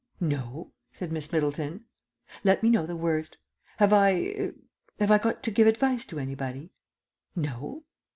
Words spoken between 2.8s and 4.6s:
the worst. Have I er